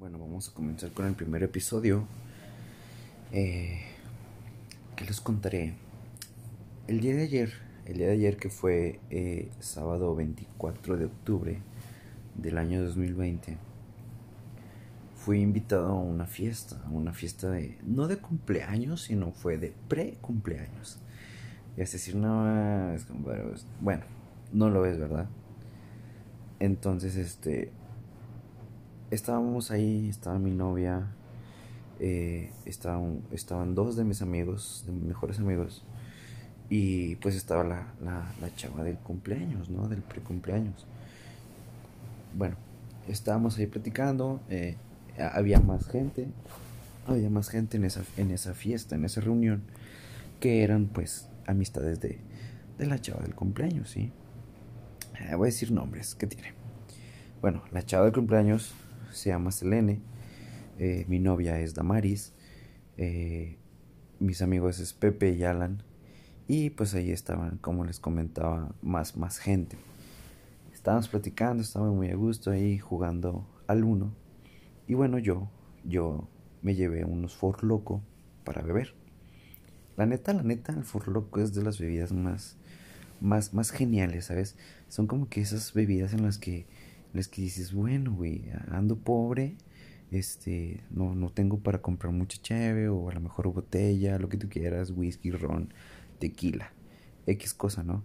[0.00, 2.06] Bueno, vamos a comenzar con el primer episodio.
[3.32, 3.80] Eh,
[4.94, 5.74] ¿Qué les contaré?
[6.86, 7.52] El día de ayer,
[7.84, 11.58] el día de ayer que fue eh, sábado 24 de octubre
[12.36, 13.58] del año 2020,
[15.16, 19.74] fui invitado a una fiesta, a una fiesta de, no de cumpleaños, sino fue de
[19.88, 21.00] pre-cumpleaños.
[21.76, 23.30] Y es decir, no, es como,
[23.80, 24.04] bueno,
[24.52, 25.28] no lo es, ¿verdad?
[26.60, 27.72] Entonces, este,
[29.10, 31.06] estábamos ahí, estaba mi novia,
[32.00, 35.82] eh, estaban, estaban dos de mis amigos, de mis mejores amigos,
[36.70, 39.88] y pues estaba la, la, la chava del cumpleaños, ¿no?
[39.88, 40.86] Del precumpleaños.
[42.36, 42.56] Bueno,
[43.08, 44.76] estábamos ahí platicando, eh,
[45.18, 46.28] había más gente,
[47.06, 49.62] había más gente en esa, en esa fiesta, en esa reunión,
[50.40, 52.18] que eran pues amistades de,
[52.78, 54.12] de la chava del cumpleaños, ¿sí?
[55.20, 56.52] Eh, voy a decir nombres, ¿qué tiene?
[57.40, 58.72] Bueno, la chava del cumpleaños
[59.10, 60.00] se llama Selene,
[60.78, 62.32] eh, mi novia es Damaris,
[62.96, 63.56] eh,
[64.20, 65.82] mis amigos es Pepe y Alan,
[66.46, 69.76] y pues ahí estaban, como les comentaba, más, más gente.
[70.72, 74.14] Estábamos platicando, estaba muy a gusto ahí jugando al uno.
[74.86, 75.50] Y bueno, yo,
[75.84, 76.28] yo
[76.62, 78.02] me llevé unos For Loco
[78.44, 78.94] para beber.
[79.96, 82.56] La neta, la neta, el For Loco es de las bebidas más,
[83.20, 84.56] más, más geniales, ¿sabes?
[84.88, 86.66] Son como que esas bebidas en las que
[87.12, 89.56] les que dices, bueno, güey, ando pobre,
[90.10, 94.36] este, no, no tengo para comprar mucha cheve o a lo mejor botella, lo que
[94.36, 95.72] tú quieras, whisky, ron,
[96.18, 96.72] tequila,
[97.26, 98.04] X cosa, ¿no?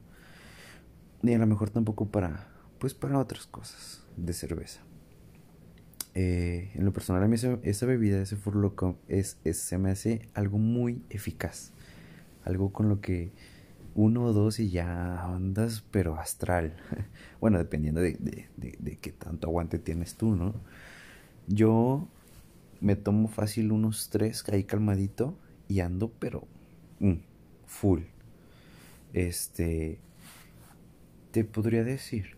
[1.21, 4.81] Ni a lo mejor tampoco para, pues para otras cosas de cerveza.
[6.15, 10.27] Eh, en lo personal a mí esa, bebida, ese furloco, es, es, se me hace
[10.33, 11.71] algo muy eficaz.
[12.43, 13.31] Algo con lo que
[13.95, 16.75] uno o dos y ya andas, pero astral.
[17.39, 20.53] bueno, dependiendo de, de, qué tanto aguante tienes tú, ¿no?
[21.47, 22.07] Yo
[22.81, 26.47] me tomo fácil unos tres, ahí calmadito, y ando, pero
[26.99, 27.13] mm,
[27.65, 28.01] full.
[29.13, 29.99] Este,
[31.31, 32.35] te podría decir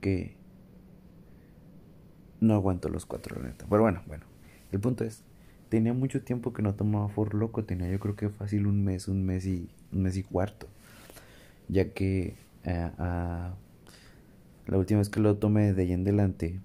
[0.00, 0.36] que
[2.40, 3.66] no aguanto los cuatro, la neta.
[3.68, 4.24] Pero bueno, bueno,
[4.70, 5.22] el punto es,
[5.68, 9.08] tenía mucho tiempo que no tomaba For Loco, tenía yo creo que fácil un mes,
[9.08, 10.68] un mes y un mes y cuarto,
[11.68, 16.60] ya que eh, la última vez que lo tomé de ahí en adelante,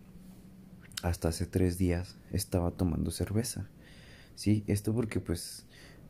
[1.04, 3.68] hasta hace tres días, estaba tomando cerveza.
[4.36, 5.66] Sí, esto porque pues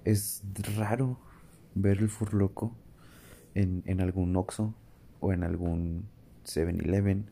[0.05, 0.43] es
[0.77, 1.19] raro
[1.75, 2.75] ver el furloco
[3.55, 4.73] en, en algún Oxxo
[5.19, 6.05] o en algún
[6.45, 7.25] 7-Eleven,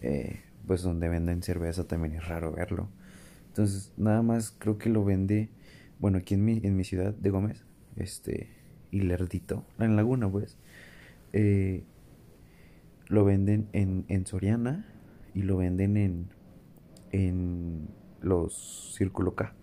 [0.00, 2.88] eh, pues donde venden cerveza también es raro verlo.
[3.48, 5.50] Entonces, nada más creo que lo vende,
[5.98, 7.64] bueno, aquí en mi, en mi ciudad de Gómez,
[7.96, 8.48] este,
[8.92, 10.58] y Lerdito, en Laguna, pues,
[11.32, 11.82] eh,
[13.08, 14.86] lo venden en, en Soriana
[15.34, 16.28] y lo venden en,
[17.10, 17.88] en
[18.20, 19.54] los Círculo K.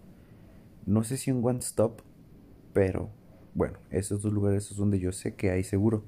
[0.87, 2.01] No sé si en One Stop,
[2.73, 3.11] pero
[3.53, 6.03] bueno, esos dos lugares son donde yo sé que hay seguro.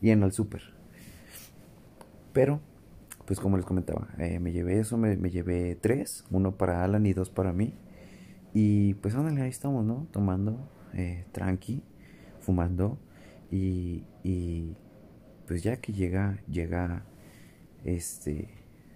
[0.00, 0.62] Y en el super.
[2.32, 2.60] Pero,
[3.26, 7.06] pues como les comentaba, eh, me llevé eso, me, me, llevé tres, uno para Alan
[7.06, 7.74] y dos para mí.
[8.54, 10.06] Y pues ándale, ahí estamos, ¿no?
[10.12, 11.82] Tomando eh, tranqui
[12.46, 12.98] fumando
[13.50, 14.76] y, y
[15.46, 17.04] pues ya que llega, llega
[17.84, 18.48] este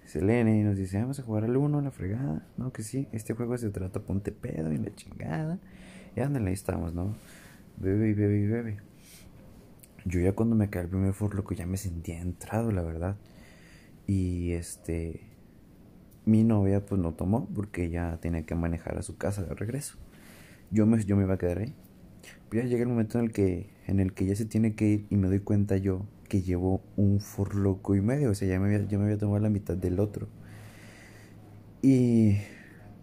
[0.06, 2.72] Selene y nos dice, vamos a jugar al uno, la fregada, ¿no?
[2.72, 5.58] Que sí, este juego se trata ponte pedo y la chingada.
[6.16, 7.14] Y ándale, ahí estamos, ¿no?
[7.76, 8.76] Bebe y bebe y bebe.
[10.04, 11.14] Yo ya cuando me cae el primer
[11.48, 13.16] que ya me sentía entrado, la verdad.
[14.06, 15.30] Y este
[16.24, 19.96] mi novia pues no tomó porque ella tenía que manejar a su casa de regreso.
[20.70, 21.74] Yo me, yo me iba a quedar ahí.
[22.52, 25.06] Ya llega el momento en el que en el que ya se tiene que ir
[25.10, 28.72] y me doy cuenta yo que llevo un forloco y medio, o sea, ya me
[28.72, 30.28] había, me había tomado la mitad del otro.
[31.82, 32.36] Y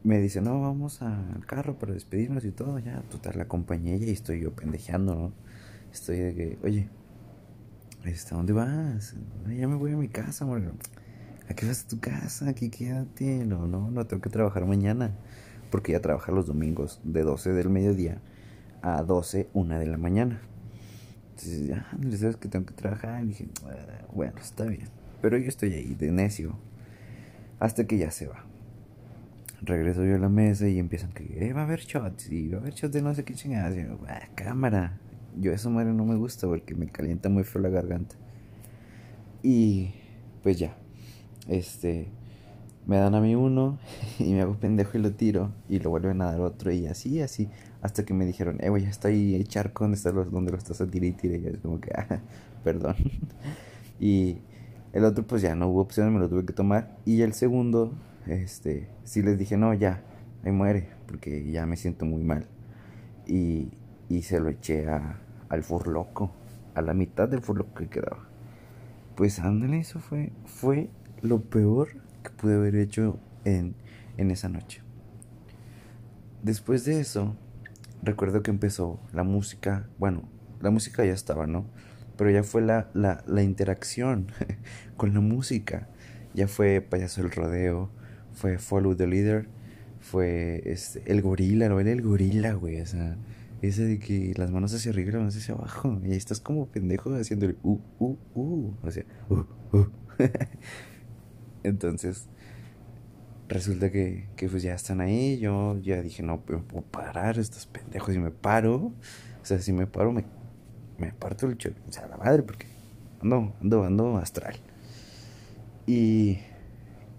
[0.04, 4.12] me dice, no, vamos al carro para despedirnos y todo, ya, total, la acompañé y
[4.12, 5.34] estoy yo pendejeando, ¿no?
[5.92, 6.88] Estoy de que, oye,
[8.06, 9.16] ¿hasta dónde vas?
[9.50, 10.62] Ya me voy a mi casa, amor.
[11.50, 12.50] ¿A qué vas a tu casa?
[12.50, 13.46] Aquí quédate.
[13.46, 15.16] No, no, no tengo que trabajar mañana.
[15.70, 18.22] Porque ya trabaja los domingos de 12 del mediodía
[18.82, 20.42] a 12, 1 de la mañana.
[21.30, 23.24] Entonces, ya, no sabes que tengo que trabajar.
[23.24, 24.88] Y dije, ah, bueno, está bien.
[25.22, 26.56] Pero yo estoy ahí, de necio.
[27.60, 28.44] Hasta que ya se va.
[29.62, 32.32] Regreso yo a la mesa y empiezan que, eh, va a haber shots.
[32.32, 33.76] Y va a haber shots de no sé qué chingadas.
[33.76, 35.00] Y yo, ah, cámara.
[35.40, 38.16] Yo eso madre no me gusta porque me calienta muy feo la garganta.
[39.44, 39.94] Y
[40.44, 40.76] pues ya.
[41.48, 42.08] Este
[42.88, 43.78] me dan a mí uno
[44.20, 47.22] y me hago pendejo y lo tiro y lo vuelven a dar otro y así,
[47.22, 47.50] así,
[47.82, 50.52] hasta que me dijeron, eh, güey, ya está ahí el charco donde, está los, donde
[50.52, 52.22] lo estás a tirar y tirar y es como que, ah,
[52.64, 52.96] perdón.
[54.00, 54.38] y
[54.94, 57.94] el otro pues ya no hubo opción, me lo tuve que tomar y el segundo,
[58.26, 60.02] este, sí les dije, no, ya,
[60.44, 62.48] ahí muere, porque ya me siento muy mal.
[63.26, 63.70] Y,
[64.10, 65.20] y se lo eché a,
[65.50, 66.32] al furloco,
[66.76, 68.28] a la mitad del furloco que quedaba.
[69.16, 70.90] Pues ándale, eso fue, fue
[71.22, 71.90] lo peor
[72.24, 73.76] que pude haber hecho en,
[74.18, 74.82] en esa noche.
[76.44, 77.36] Después de eso,
[78.04, 80.30] recuerdo que empezó la música, bueno,
[80.62, 81.66] la música ya estaba, ¿no?
[82.18, 84.32] Pero ya fue la, la, la interacción
[84.98, 85.88] con la música.
[86.34, 87.90] Ya fue Payaso el Rodeo,
[88.34, 89.48] fue Follow the Leader,
[90.00, 91.80] fue este, el gorila, ¿no?
[91.80, 93.18] el gorila, güey, o sea,
[93.62, 96.40] ese de que las manos hacia arriba y las manos hacia abajo, y ahí estás
[96.40, 99.88] como pendejo haciendo el uh, uh, uh, o sea, uh, uh.
[101.64, 102.28] Entonces,
[103.48, 108.14] resulta que, que pues ya están ahí, yo ya dije, no, puedo parar estos pendejos,
[108.16, 108.94] y me paro, o
[109.44, 110.26] sea, si me paro me,
[110.98, 112.68] me parto el choque, o sea, la madre, porque
[113.22, 114.56] ando, ando, ando astral.
[115.86, 116.40] Y,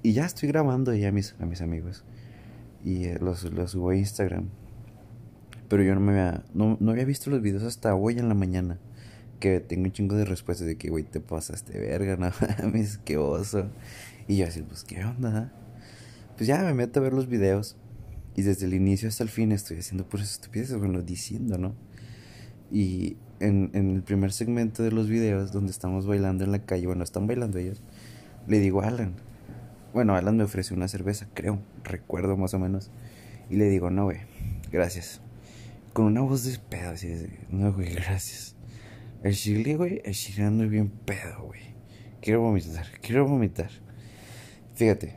[0.03, 2.05] y ya estoy grabando ya a mis, mis amigos.
[2.85, 4.49] Y eh, los, los subo a Instagram.
[5.69, 8.35] Pero yo no me había, no, no había visto los videos hasta hoy en la
[8.35, 8.79] mañana.
[9.41, 12.31] Que tengo un chingo de respuestas de que, güey, te pasaste verga, no
[12.63, 13.71] mames, qué oso.
[14.27, 15.53] Y yo así, pues, ¿qué onda?
[16.39, 17.77] Pues ya me meto a ver los videos.
[18.35, 21.75] Y desde el inicio hasta el fin estoy haciendo puras estupideces, bueno, diciendo, ¿no?
[22.71, 26.87] Y en, en el primer segmento de los videos, donde estamos bailando en la calle,
[26.87, 27.83] bueno, están bailando ellos
[28.49, 29.15] le digo a Alan.
[29.93, 32.91] Bueno, Alan me ofreció una cerveza, creo, recuerdo más o menos.
[33.51, 34.19] Y le digo, no, güey,
[34.73, 35.21] gracias.
[35.93, 38.57] Con una voz de pedo, así de, no, güey, gracias.
[39.23, 41.61] El chile, güey, el chile ando bien pedo, güey.
[42.21, 43.71] Quiero vomitar, quiero vomitar.
[44.75, 45.17] Fíjate,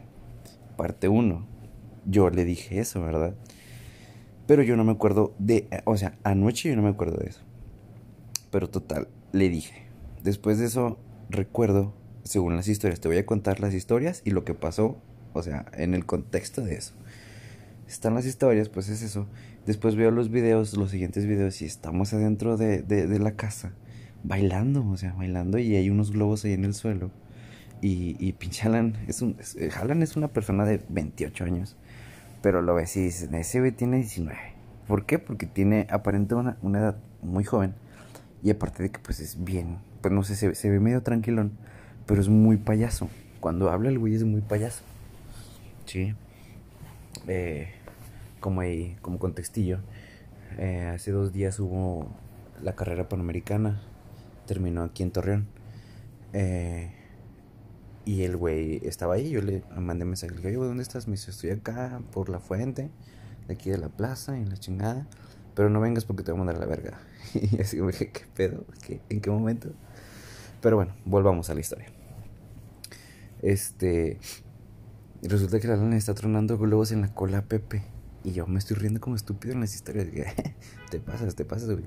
[0.82, 1.46] parte uno,
[2.08, 3.36] yo le dije eso, ¿verdad?
[4.48, 7.42] Pero yo no me acuerdo de, o sea, anoche yo no me acuerdo de eso.
[8.50, 9.84] Pero total, le dije.
[10.24, 10.98] Después de eso,
[11.30, 11.94] recuerdo
[12.24, 13.00] según las historias.
[13.00, 14.98] Te voy a contar las historias y lo que pasó,
[15.34, 16.96] o sea, en el contexto de eso.
[17.88, 19.28] Están las historias, pues es eso.
[19.68, 23.74] Después veo los videos, los siguientes videos, y estamos adentro de, de, la casa,
[24.24, 27.12] bailando, o sea, bailando, y hay unos globos ahí en el suelo.
[27.82, 31.78] Y, y pinche Alan es, un, es, Alan es una persona de 28 años,
[32.42, 34.38] pero lo ves y dices, ese güey tiene 19.
[34.88, 35.20] ¿Por qué?
[35.20, 37.74] Porque tiene aparente una, una edad muy joven.
[38.44, 41.58] Y aparte de que pues es bien, pues no sé, se, se ve medio tranquilón
[42.12, 43.10] pero es muy payaso.
[43.40, 44.84] Cuando habla el güey es muy payaso.
[45.86, 46.14] Sí.
[47.28, 47.70] Eh,
[48.42, 49.80] como, ahí, como contextillo,
[50.58, 52.14] eh, hace dos días hubo
[52.62, 53.82] la carrera panamericana.
[54.46, 55.48] Terminó aquí en Torreón.
[56.34, 56.92] Eh,
[58.12, 59.30] y el güey estaba ahí.
[59.30, 60.36] Yo le mandé mensaje.
[60.36, 61.08] Le dije, ¿dónde estás?
[61.08, 62.92] Me dice, estoy acá por la fuente,
[63.48, 65.08] de aquí de la plaza, en la chingada.
[65.56, 67.00] Pero no vengas porque te voy a mandar a la verga.
[67.34, 68.66] y así me dije, ¿qué pedo?
[69.08, 69.72] ¿En qué momento?
[70.60, 71.88] Pero bueno, volvamos a la historia.
[73.42, 74.20] Este.
[75.22, 77.82] Resulta que la lana está tronando globos en la cola Pepe.
[78.26, 80.08] Y yo me estoy riendo como estúpido en las historias.
[80.92, 81.86] te pasas, te pasas, güey.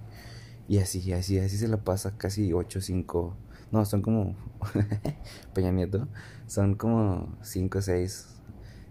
[0.69, 3.37] Y así, así, así se la pasa casi 8, 5.
[3.75, 4.37] No, son como.
[5.53, 6.07] Peña Nieto.
[6.47, 8.27] Son como 5, 6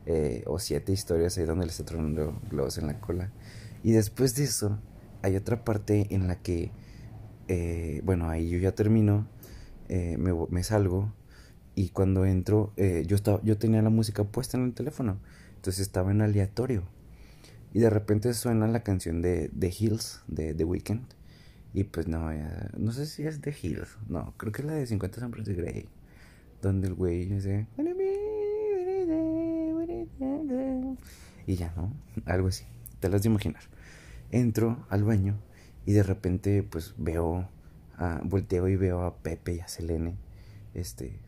[0.08, 3.32] eh, o 7 historias ahí donde le está tronando globos en la cola.
[3.82, 4.78] Y después de eso,
[5.22, 6.72] hay otra parte en la que.
[7.48, 9.26] Eh, bueno, ahí yo ya termino.
[9.88, 11.14] Eh, me, me salgo
[11.76, 15.18] y cuando entro, eh, yo, estaba, yo tenía la música puesta en el teléfono.
[15.56, 16.84] Entonces estaba en aleatorio.
[17.72, 21.06] Y de repente suena la canción de The Hills, de The Weeknd.
[21.74, 22.30] Y pues no,
[22.78, 23.98] no sé si es The Hills.
[24.08, 25.90] No, creo que es la de 50 sombras de Grey.
[26.62, 27.68] Donde el güey dice...
[31.46, 31.94] Y ya, ¿no?
[32.26, 32.66] Algo así.
[33.00, 33.64] Te las de imaginar.
[34.32, 35.38] Entro al baño
[35.86, 37.50] y de repente pues veo...
[37.96, 40.16] A, volteo y veo a Pepe y a Selene.
[40.74, 41.20] Este,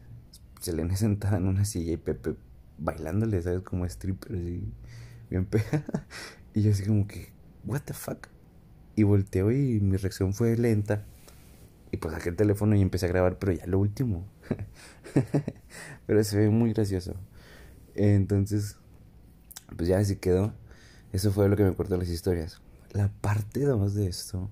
[0.60, 2.36] Selene sentada en una silla y Pepe
[2.78, 3.62] bailándole, ¿sabes?
[3.62, 4.64] Como stripper, así,
[5.30, 5.84] bien pega.
[6.54, 7.34] Y yo así como que,
[7.66, 8.30] what the fuck?
[8.96, 11.04] Y volteo y mi reacción fue lenta.
[11.92, 14.26] Y pues saqué el teléfono y empecé a grabar, pero ya lo último.
[16.08, 17.14] pero se ve muy gracioso.
[17.96, 18.78] Entonces,
[19.76, 20.54] pues ya así quedó.
[21.14, 22.62] Eso fue lo que me cortó las historias.
[22.92, 24.50] La parte 2 de esto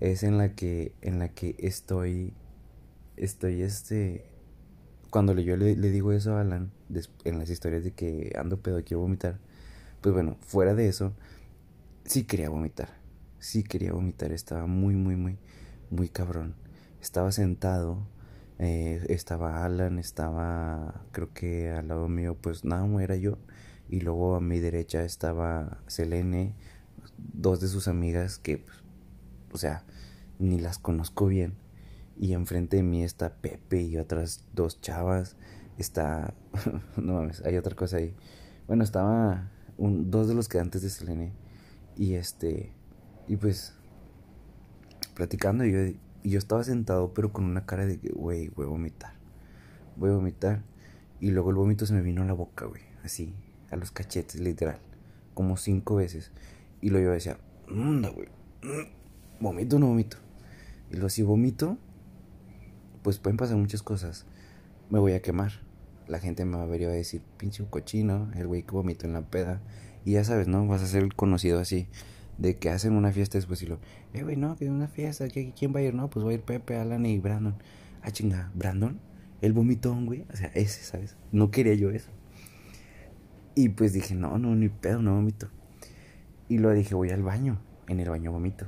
[0.00, 2.32] es en la que en la que estoy
[3.16, 4.24] estoy este
[5.10, 6.72] cuando yo le, digo eso a Alan
[7.24, 9.38] en las historias de que ando pedo quiero vomitar,
[10.00, 11.12] pues bueno, fuera de eso,
[12.04, 13.03] sí quería vomitar.
[13.44, 14.32] Sí quería vomitar.
[14.32, 15.36] Estaba muy, muy, muy,
[15.90, 16.54] muy cabrón.
[17.02, 18.08] Estaba sentado.
[18.58, 23.36] Eh, estaba Alan, estaba creo que al lado mío pues nada era yo
[23.88, 26.54] y luego a mi derecha estaba Selene,
[27.18, 28.78] dos de sus amigas que pues,
[29.52, 29.84] o sea,
[30.38, 31.54] ni las conozco bien
[32.16, 35.36] y enfrente de mí está Pepe y otras dos chavas.
[35.76, 36.32] Está.
[36.96, 38.14] no mames, hay otra cosa ahí.
[38.68, 41.34] Bueno, estaba un, dos de los quedantes de Selene.
[41.94, 42.72] Y este.
[43.28, 43.74] Y pues.
[45.14, 45.78] Platicando, yo,
[46.24, 49.14] yo estaba sentado, pero con una cara de que, güey, voy a vomitar.
[49.96, 50.62] Voy a vomitar.
[51.20, 52.82] Y luego el vómito se me vino a la boca, güey.
[53.04, 53.34] Así,
[53.70, 54.78] a los cachetes, literal.
[55.34, 56.32] Como cinco veces.
[56.80, 57.38] Y luego yo decía,
[57.68, 58.28] mmm, güey.
[59.40, 60.16] Vomito o no vomito.
[60.90, 61.78] Y luego si vomito,
[63.02, 64.26] pues pueden pasar muchas cosas.
[64.90, 65.52] Me voy a quemar.
[66.08, 68.72] La gente me va a ver y va a decir, pinche cochino, el güey que
[68.72, 69.60] vomito en la peda.
[70.04, 70.66] Y ya sabes, ¿no?
[70.66, 71.88] Vas a ser conocido así.
[72.38, 73.78] De que hacen una fiesta después y lo,
[74.12, 75.94] eh, güey, no, que es una fiesta, ¿quién va a ir?
[75.94, 77.54] No, pues va a ir Pepe, Alan y Brandon.
[78.02, 78.98] Ah, chinga, ¿Brandon?
[79.40, 80.24] El vomitón, güey.
[80.32, 81.16] O sea, ese, ¿sabes?
[81.30, 82.10] No quería yo eso.
[83.54, 85.48] Y pues dije, no, no, ni pedo, no vomito.
[86.48, 87.60] Y lo dije, voy al baño.
[87.86, 88.66] En el baño vomito.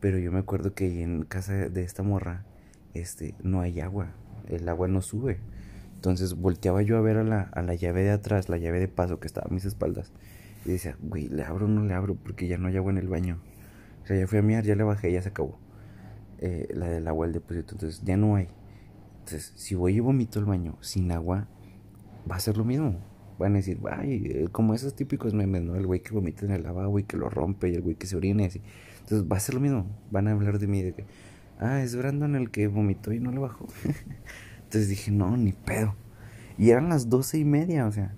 [0.00, 2.44] Pero yo me acuerdo que en casa de esta morra,
[2.94, 4.08] este, no hay agua.
[4.48, 5.38] El agua no sube.
[5.94, 8.88] Entonces volteaba yo a ver a la, a la llave de atrás, la llave de
[8.88, 10.12] paso que estaba a mis espaldas.
[10.64, 12.14] Y decía, güey, ¿le abro o no le abro?
[12.14, 13.40] Porque ya no hay agua en el baño.
[14.02, 15.58] O sea, ya fui a mirar, ya le bajé, ya se acabó.
[16.38, 17.74] Eh, la del agua, el depósito.
[17.74, 18.48] Entonces ya no hay.
[19.20, 21.48] Entonces, si voy y vomito el baño sin agua,
[22.30, 22.98] va a ser lo mismo.
[23.38, 25.76] Van a decir, ay, eh, como esos típicos memes, ¿no?
[25.76, 28.06] El güey que vomita en el lavabo y que lo rompe y el güey que
[28.06, 28.60] se orine así.
[29.00, 29.86] Entonces va a ser lo mismo.
[30.10, 31.06] Van a hablar de mí de que,
[31.58, 33.66] ah, es Brandon el que vomitó y no le bajó.
[34.64, 35.94] Entonces dije, no, ni pedo.
[36.58, 38.14] Y eran las doce y media, o sea,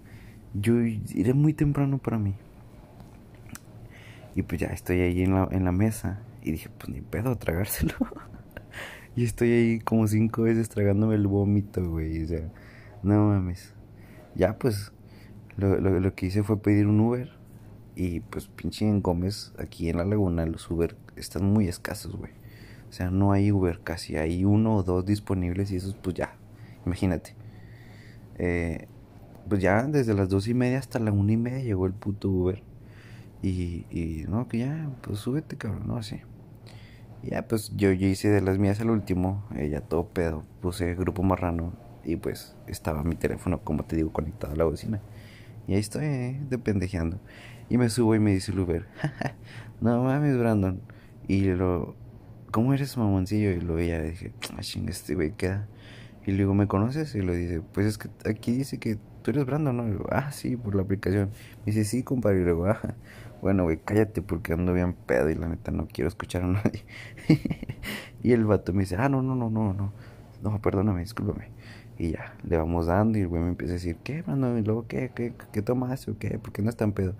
[0.55, 0.75] yo
[1.15, 2.35] era muy temprano para mí.
[4.35, 6.21] Y pues ya estoy ahí en la, en la mesa.
[6.43, 7.95] Y dije, pues ni pedo, tragárselo.
[9.17, 12.25] y estoy ahí como cinco veces tragándome el vómito, güey.
[12.25, 12.49] O sea,
[13.03, 13.75] no mames.
[14.35, 14.93] Ya pues,
[15.57, 17.31] lo, lo, lo que hice fue pedir un Uber.
[17.95, 22.33] Y pues pinche en Gómez, aquí en la laguna, los Uber están muy escasos, güey.
[22.89, 24.17] O sea, no hay Uber casi.
[24.17, 26.35] Hay uno o dos disponibles y esos pues ya.
[26.87, 27.35] Imagínate.
[28.39, 28.89] Eh,
[29.49, 32.29] pues ya desde las dos y media hasta la una y media llegó el puto
[32.29, 32.63] Uber.
[33.43, 36.21] Y, y no, que ya, pues súbete, cabrón, no así.
[37.23, 41.23] Ya, pues yo, yo hice de las mías al último, ella todo pedo, puse grupo
[41.23, 41.73] marrano
[42.05, 45.01] y pues estaba mi teléfono, como te digo, conectado a la bocina.
[45.67, 47.21] Y ahí estoy, eh, de pendejeando.
[47.69, 48.87] Y me subo y me dice el Uber,
[49.81, 50.81] no mames, Brandon.
[51.29, 51.95] Y lo,
[52.51, 53.53] ¿cómo eres mamoncillo?
[53.53, 55.69] Y lo veía, dije, ah, ching, este güey queda.
[56.27, 57.15] Y le digo, ¿me conoces?
[57.15, 59.87] Y lo dice, pues es que aquí dice que tú eres Brandon, ¿no?
[59.87, 61.31] Y digo, ah, sí, por la aplicación.
[61.65, 62.41] Me dice, sí, compadre.
[62.41, 62.81] Y luego, ah,
[63.41, 66.85] bueno, güey, cállate porque ando bien pedo y la neta no quiero escuchar a nadie.
[68.23, 69.93] y el vato me dice, ah, no, no, no, no, no.
[70.43, 71.49] No, perdóname, discúlpame.
[71.99, 74.59] Y ya, le vamos dando y el güey me empieza a decir, ¿qué, Brandon?
[74.59, 76.39] Y luego, ¿qué, qué, qué tomaste o qué?
[76.39, 77.15] ¿Por qué no es tan pedo?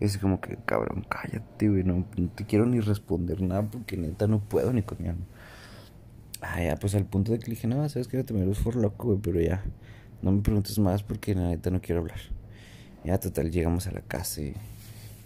[0.00, 3.96] Y es como que, cabrón, cállate, güey, no, no, te quiero ni responder nada porque
[3.96, 5.24] neta no puedo ni con mi alma.
[6.42, 8.76] Ah, ya, pues al punto de que le dije, no, sabes que te me por
[8.76, 9.64] loco, güey, pero ya,
[10.22, 12.18] no me preguntes más porque la neta no quiero hablar.
[13.04, 14.40] Ya, total, llegamos a la casa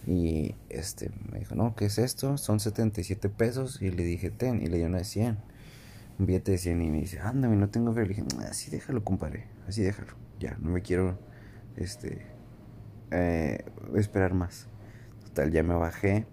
[0.07, 2.37] y, este, me dijo, no, ¿qué es esto?
[2.37, 3.81] Son 77 pesos.
[3.81, 5.39] Y le dije, ten, y le dio una de 100.
[6.19, 8.03] Un billete de 100 y me dice, ándame, no tengo fe.
[8.03, 10.13] Le dije, así déjalo, compadre, así déjalo.
[10.39, 11.19] Ya, no me quiero,
[11.77, 12.27] este,
[13.11, 14.67] eh, esperar más.
[15.25, 16.27] Total, ya me bajé,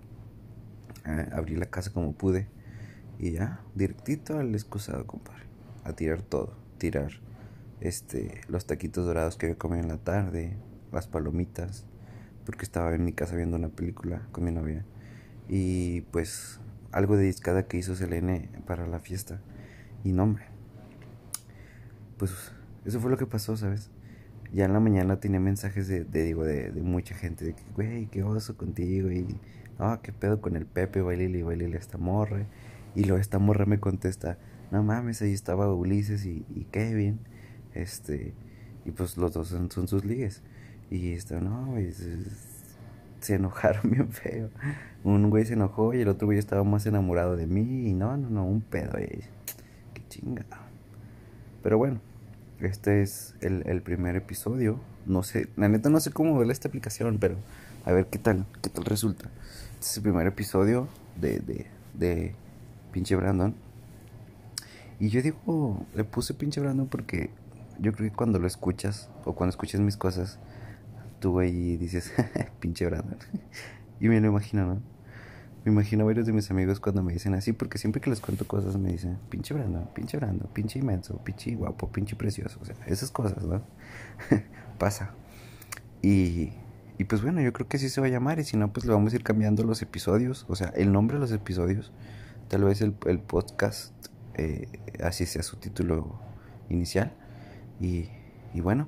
[1.05, 2.47] eh, abrí la casa como pude
[3.19, 5.45] y ya, directito al excusado, compadre.
[5.83, 7.11] A tirar todo, tirar
[7.81, 10.57] este los taquitos dorados que había comido en la tarde,
[10.91, 11.85] las palomitas,
[12.45, 14.85] porque estaba en mi casa viendo una película con mi novia
[15.49, 16.59] y pues
[16.91, 19.41] algo de discada que hizo Selene para la fiesta.
[20.03, 20.45] Y no, hombre.
[22.17, 22.51] Pues
[22.85, 23.91] eso fue lo que pasó, ¿sabes?
[24.53, 28.23] ya en la mañana tenía mensajes de, digo, de, mucha gente, de que, güey, qué
[28.23, 29.39] oso contigo, y,
[29.79, 32.45] no, qué pedo con el Pepe, bailile, bailile esta morra,
[32.95, 34.37] y luego esta morra me contesta,
[34.71, 37.19] no mames, ahí estaba Ulises y, Kevin,
[37.73, 38.33] este,
[38.85, 40.41] y pues los dos son, sus ligues,
[40.89, 41.91] y esto, no, güey,
[43.19, 44.49] se, enojaron bien feo,
[45.03, 48.17] un güey se enojó y el otro güey estaba más enamorado de mí, y no,
[48.17, 49.21] no, no, un pedo, ahí,
[49.93, 50.61] qué chingada,
[51.61, 51.99] pero bueno,
[52.59, 54.79] este es el, primer episodio.
[55.05, 57.35] No sé, la neta no sé cómo ver esta aplicación, pero
[57.85, 59.29] a ver qué tal, qué tal resulta.
[59.73, 60.87] Este es el primer episodio
[61.19, 62.35] de, de, de
[62.91, 63.53] pinche Brandon.
[64.99, 67.29] Y yo digo, le puse pinche Brandon porque
[67.79, 70.39] yo creo que cuando lo escuchas o cuando escuchas mis cosas,
[71.19, 72.13] tú ahí dices,
[72.59, 73.17] pinche Brandon.
[73.99, 74.81] y me lo imagino, ¿no?
[75.65, 78.21] Me imagino a varios de mis amigos cuando me dicen así, porque siempre que les
[78.21, 82.57] cuento cosas me dicen, pinche Brando, pinche Brando, pinche inmenso, pinche guapo, pinche precioso.
[82.61, 83.61] O sea, esas cosas, ¿no?
[84.79, 85.11] Pasa.
[86.01, 86.53] Y,
[86.97, 88.39] y pues bueno, yo creo que así se va a llamar.
[88.39, 90.45] Y si no, pues le vamos a ir cambiando los episodios.
[90.47, 91.91] O sea, el nombre de los episodios.
[92.47, 93.93] Tal vez el, el podcast,
[94.35, 94.69] eh,
[95.03, 96.17] así sea su título
[96.69, 97.11] inicial.
[97.79, 98.09] Y,
[98.53, 98.87] y bueno,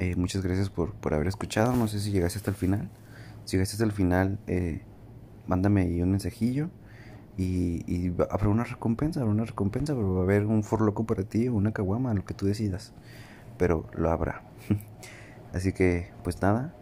[0.00, 1.74] Eh, muchas gracias por, por, haber escuchado.
[1.74, 2.88] No sé si llegaste hasta el final.
[3.44, 4.82] Si llegaste hasta el final, eh,
[5.48, 6.70] mándame un mensajillo.
[7.36, 11.22] Y, y, habrá una recompensa, habrá una recompensa, pero va a haber un forloco para
[11.24, 12.92] ti o una caguama, lo que tú decidas.
[13.58, 14.42] Pero lo habrá.
[15.52, 16.74] Así que, pues nada,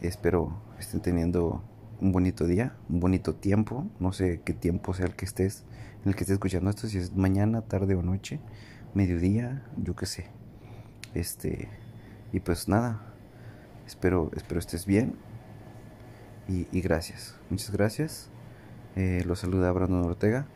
[0.00, 1.62] espero estén teniendo
[2.00, 3.86] un bonito día, un bonito tiempo.
[4.00, 5.64] No sé qué tiempo sea el que estés,
[6.02, 8.40] en el que estés escuchando esto, si es mañana, tarde o noche,
[8.94, 10.26] mediodía, yo qué sé.
[11.16, 11.70] Este,
[12.32, 13.00] y pues nada,
[13.86, 15.16] espero, espero estés bien.
[16.46, 18.28] Y, y gracias, muchas gracias.
[18.96, 20.46] Eh, los saluda Brandon Ortega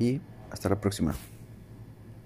[0.00, 1.14] y hasta la próxima.